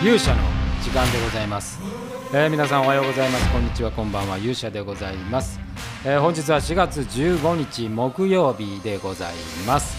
[0.00, 0.42] 勇者の
[0.82, 1.80] 時間でございます、
[2.32, 3.52] えー皆さんおはようございます。
[3.52, 4.38] こんにちはこんばんは。
[4.38, 5.58] 勇者でございます、
[6.04, 9.34] えー本日は4月15日木曜日でござい
[9.66, 9.96] ます、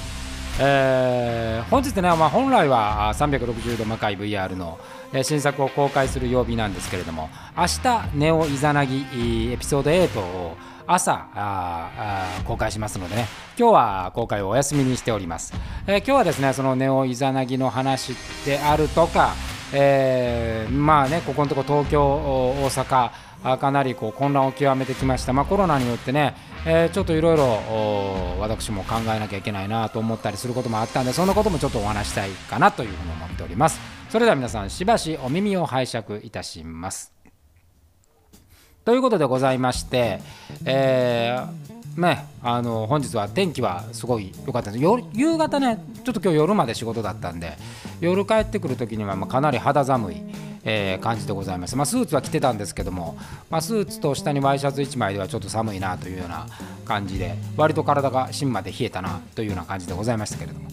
[0.62, 4.80] えー本日ね、まあ、本来は360度魔界 VR の、
[5.12, 10.55] えー新作を公開する曜日なんですけれども明日ネオイザナギエピソード8を
[10.88, 13.27] 朝ああ公開しますのでね。
[13.59, 15.54] 今日は公開をお休みにしております、
[15.88, 19.34] えー今日はですねそのネオイザナギの話であるとか、
[19.73, 23.11] えーまあねここのところ東京大阪
[23.57, 33.80] かなりこう混乱を極めてきました、まあ、コロナによってね、えーちょっといろいろ私も考えなきゃいけないなと思ったりすることもあったんでそんなこともちょっとお話したいかなというふうに思っております。
[34.09, 37.13] それでは皆さんしばしお耳を拝借いたします。
[38.83, 40.19] ということでございまして、
[40.66, 47.58] えーね、あの本日は天気はすごい良かったです夕方ねちょっと今日夜まで仕事だったんで
[48.00, 50.17] 夜帰ってくる時にはまあかなり肌寒い、
[50.63, 53.17] えー感じでございます、まあ、スーツは着てたんですけども、
[53.50, 56.47] まあ、スーツと下にワイシャツ1枚ではちょっと寒いなというような
[56.86, 60.69] 感じで割と体が芯まで冷えたなというような感じでございましたけれども。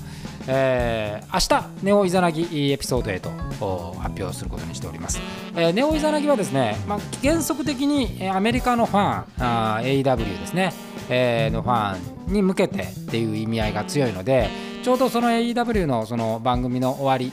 [0.49, 5.21] えー明日ネオイザナギエピソード8を発表することにしております、
[5.55, 10.73] えーネオイザナギはですね、まあ、原則的にアメリカのファンあ AEW ですね、
[11.09, 11.97] えーのファ
[12.29, 14.49] ンに向けてっていう意味合いが強いので
[14.83, 17.33] ちょうどその AEW のその番組の終わり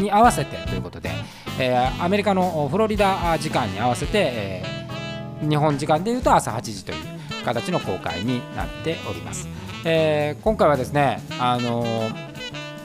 [0.00, 1.10] に合わせてということで、
[1.58, 4.82] えーアメリカのフロリダ時間に合わせて、えー
[5.42, 9.48] 日本時間でいうと朝8時という形の公開になっております。
[9.84, 12.32] えー今回はですね、あのー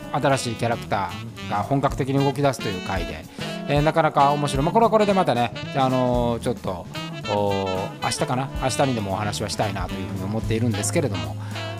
[0.09, 3.26] 新しいキャラクターが本格的に動き出すという回で、
[3.67, 6.88] えーなかなか面白い、まあ、これはこれでまたね、あのちょっと
[7.30, 7.66] お
[8.02, 8.50] 明日かな？
[8.64, 11.36] 明日にでもお話はしたいなというふうに思っているんですけれども、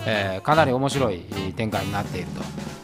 [0.06, 1.22] えかなり面白い
[1.56, 2.28] 展開になっている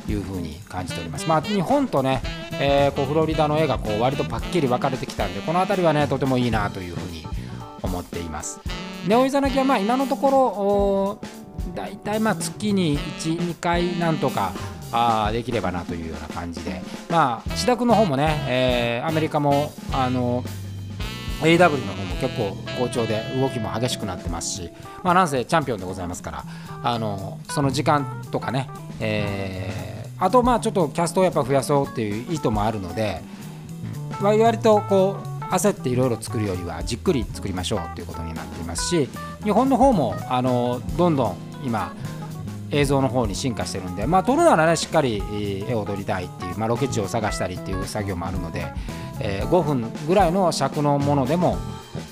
[0.05, 1.27] というふうに感じております。
[1.27, 2.21] まあ、日本とね、
[2.53, 7.25] えこうフロリダの絵がこう割とパッキリ分かれてきたんでこの辺りはねとてもいいなというふうに
[7.81, 8.61] 思っています。
[9.07, 14.51] ネオイザナギはまあ今のところおーだいたいまあ月に1、2回なんとか
[14.91, 20.43] あできればなというような感じで、まあ、志田君の方もね、えーアメリカもあの
[21.41, 24.69] AW の方も結構好調で動きも激しくなってますし、
[25.03, 26.45] まあ、なんせチャンピオンでございますから
[26.83, 28.69] あのその時間とかね、
[28.99, 33.21] えーあとまあちょっとキャストをやっぱ増やそうっていう意図もあるので
[34.21, 39.09] 割とこう焦っていろいろ作るよりはじっくり作りましょうということになっていますし
[39.43, 41.93] 日本の方もあのどんどん今
[42.73, 45.23] 映像の方に進化してるんで、まあ、撮るならねしっかり
[45.67, 48.65] 絵を撮りたいっていう、まあ、ロケ地を探したりっていう作業もあるので、
[49.19, 51.57] えー5分ぐらいの尺のものでも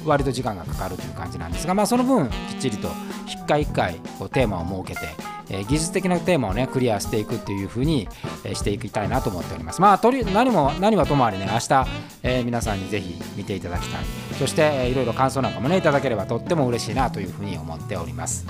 [0.06, 2.90] 割と時間がかかるという感じなんですが、まあ、その分きっちりと
[3.26, 5.10] 一回一回こうテーマを設けて、
[5.50, 8.08] えー技術的なテーマをねクリアしていくっていう風に、
[8.44, 9.82] えしていきたいなと思っております。
[9.82, 11.88] まあとり何も何はともあれね明日、
[12.24, 14.02] えー皆さんにぜひ見ていただきたい
[14.38, 18.46] そして、えーいろいろ感想なんかもねいただければとっても嬉しいなというふうに思っております。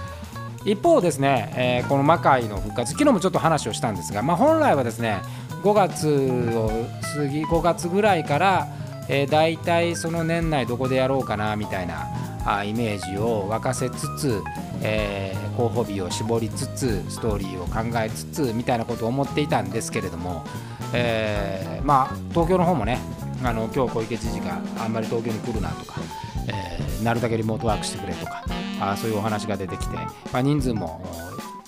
[0.64, 5.22] 一方ですね、えーこの魔界の復活昨日もちょっと話をしたんですが、まあ、本来はですね
[5.64, 6.08] 5月
[6.56, 6.70] を
[7.16, 8.68] 過ぎ5月ぐらいから、
[9.10, 12.08] えー、大体その年内どこでやろうかなみたいな
[12.46, 14.42] あイメージを沸かせつつ、
[14.82, 20.46] えー候補日を絞りつつストーリーを考えつつみたいなことを思っていたんですけれども、
[20.94, 23.00] えーまあ東京の方もね
[23.44, 26.00] あの今日小池知事があんまり東京に来るなとか、
[26.48, 28.41] えーなるだけリモートワークしてくれとか
[28.82, 31.02] あそういうお話が出てきて、まあ、人数も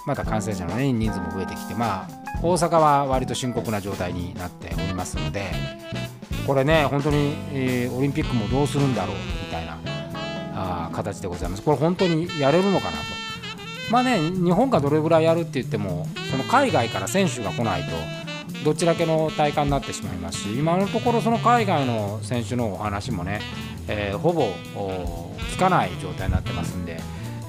[0.05, 2.09] また感染者の、ね、人数も増えてきて、まあ、
[2.41, 5.51] 大阪は割と深刻な状態になっておりますので
[6.45, 9.77] これね本当に、えーオリンピックもどうするんだろうみたいな
[10.55, 11.63] あ形でございます。
[11.63, 13.03] これ本当にやれるのかなと。
[13.91, 17.89] まあね日本がどれぐらいやるって言ってもその海外から選手が来ないと
[18.63, 23.41] どちらけの大会になってしまいますし今のところその海外の選手のお話もね、
[23.87, 24.53] えーほぼ
[25.53, 26.99] 聞かない状態になってますんで、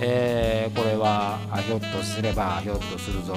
[0.00, 3.36] えーこれはひょっとすればひょっとするぞ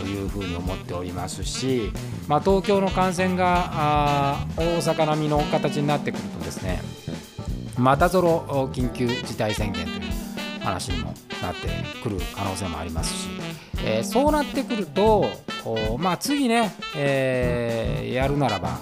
[0.00, 1.92] というふうに思っておりますし、
[2.28, 6.80] まあ、東京の感染が大阪並みの形になってくるとですね
[7.76, 10.00] またぞろ緊急事態宣言という
[10.60, 11.68] 話にもなって
[12.02, 13.28] くる可能性もありますし、
[13.84, 15.28] えーそうなってくると、
[15.64, 18.80] おまあ、次ね、えーやるならば、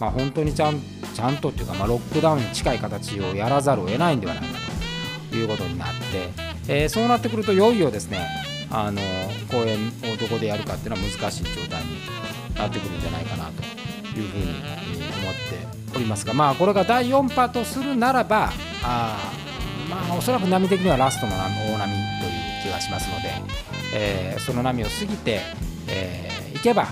[0.00, 0.80] まあ、本当にちゃん
[1.14, 4.58] ちゃんとっていうか、まあ、ロックダウンに近い形をやらざるを得ないんではないか
[5.30, 6.30] ということになって、
[6.68, 8.26] えーそうなってくるといよいよですね
[8.70, 9.00] あの
[9.50, 12.00] 公演をどこでやるかっていうのは難しい状態に
[12.56, 13.62] なってくるんじゃないかなと
[14.18, 18.50] いうふうに思っておりますが、まあ、これが第4波とするならば
[18.82, 19.18] あ、
[19.90, 23.30] まあ、おそらく波的にはラストの大波という気がしますので、
[23.92, 25.40] えーその波を過ぎて、
[25.88, 26.86] えーいけば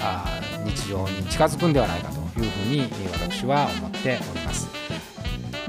[0.00, 4.68] あ日常に近づくんではないかというふうに私は思っております。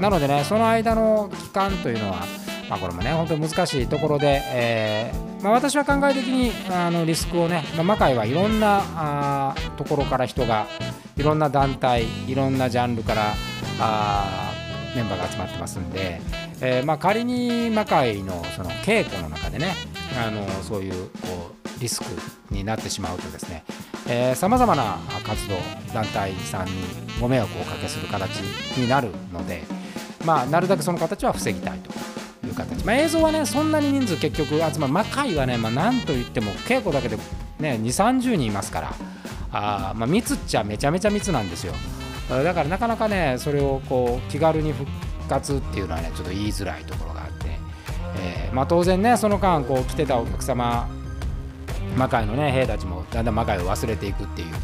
[0.00, 2.24] なのでねその間の期間というのは
[2.68, 10.66] まあ、これもね本当に難しいところで、えーまあ、私は考え的にあのリスクをね、まあ、魔界はいろんなあところから人が
[11.16, 13.32] いろんな団体いろんなジャンルから
[13.80, 14.52] あ
[14.94, 16.20] メンバーが集まってますんで、
[16.60, 19.74] えーまあ、仮に魔界のその稽古の中でね
[20.16, 22.06] あのそういうこうリスク
[22.50, 23.64] になってしまうとですね
[24.34, 25.54] さまざまな活動
[25.92, 26.72] 団体さんに
[27.20, 28.38] ご迷惑をおかけする形
[28.76, 29.62] になるので、
[30.24, 31.90] まあ、なるだけその形は防ぎたいと
[32.46, 37.16] いう形、まあ、映像はねそんなに人数結局集まる魔界はね、まあ、なんといっても稽古だけで、
[37.60, 38.94] ね、2 3 0人いますから
[39.52, 41.74] あ、まあ、密っちゃめちゃめちゃ密なんですよ。
[42.28, 44.90] だからなかなかねそれをこう気軽に復
[45.28, 47.17] 活っていうのはねちょっと言いづらいところが、
[48.20, 50.88] えー、まあ、当然ねその間こう来てたお客様
[51.96, 54.58] 魔界のね兵たちもだんだん魔界を忘れていくっていう、ま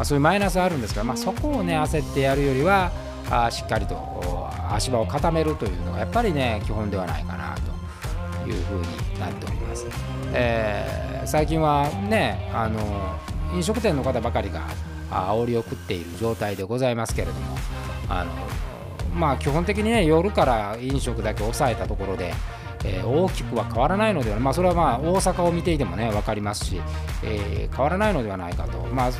[0.00, 2.90] あ、そういうマイナスあるんですが、まあ、そこをね焦ってやるよりは
[3.30, 7.56] あしっかりと足場を固めるというのがやっぱりね基本ではないかな
[8.42, 9.86] というふうになっております。
[10.32, 13.18] えー、最近はねあの
[13.54, 14.62] 飲食店の方ばかりが
[15.10, 17.56] 煽りを食っている状態でございますけれども
[18.08, 18.32] あの
[19.12, 22.32] まあ基本的にね夜から飲食だけ抑えたところで、
[22.84, 26.80] えー、大きくは変わらないのではまあそれはまあ大阪を見ていてもね分かりますし、
[27.22, 28.78] えー、変わらないのではないかと。
[28.86, 29.10] まあ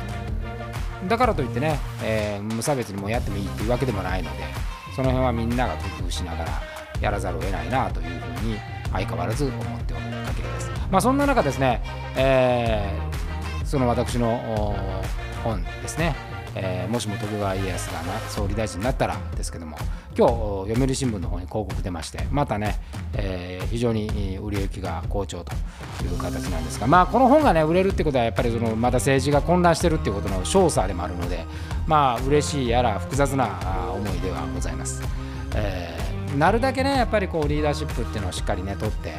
[1.07, 4.43] だからといってね、えー、無差別にもやってもいいっていうわけでもないので
[4.95, 6.61] その辺はみんなが工夫しながら
[7.01, 8.57] やらざるを得ないなというふうに
[8.91, 10.71] 相変わらず思っておる限りです。
[10.91, 11.81] まあ、そんな中ですね、
[12.15, 14.75] えー、その私の
[15.43, 16.15] 本ですね、
[16.55, 19.77] えー、もしも徳川家康がな総理大臣になったらですけども
[20.17, 20.27] 今
[20.65, 22.79] 日読売新聞の方に広告出ましてまたね、
[23.13, 25.53] えー、非常に売れ行きが好調と
[26.03, 31.45] いう形なんですがまあこの本がね売れるってことはやっぱりそのまだ政治が混乱してるっていうことの証左でもあるので
[31.87, 35.01] まあ嬉しいやら複雑な思いではございます、
[35.55, 39.11] えー、なるだけねやっぱりこうリーダーシップっていうのをしっかりね取ってい、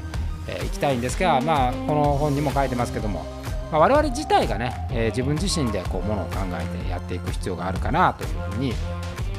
[0.49, 3.42] えー、きたいんですがまあこの本にも書いてますけども
[3.72, 8.74] まあ、我々自体がね、えー、自分自身でこうものを考えてやっていく必要があるかなというふうに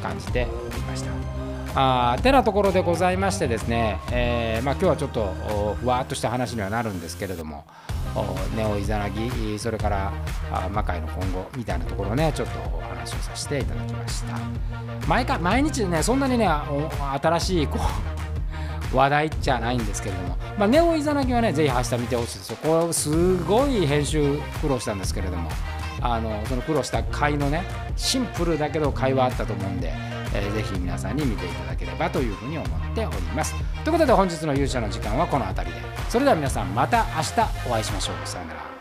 [0.02, 1.44] 感じておりました。
[1.76, 5.34] あてなところでございましてですね、えーまあ、今日はちょっと
[5.82, 7.66] ふわっとした話にはなるんですけれども
[8.56, 10.14] ネオイザナギそれから
[10.52, 14.38] あ魔界の今後みたいなところをねちょっとお話をさせていただきました
[15.08, 18.23] 毎回毎日ねそんなにね新しいこう
[18.94, 22.58] 話題じゃないんですけれども、まあ、ネオイザナギはね、ぜひ明日見てほしいですよ。
[22.62, 25.50] これ、すごい編集苦労したんですけれども、
[26.02, 27.64] あのその苦労した回のね、
[27.96, 29.94] シンプルだけど会話あったと思うんで、
[30.36, 33.54] えー、ぜひ皆さんに見ていただければというふうに思っております。
[33.84, 35.82] ということで、本日の勇者の時間はこの辺りで。
[36.10, 38.28] それでは皆さん、また明日お会いしましょう。
[38.28, 38.73] さよなら。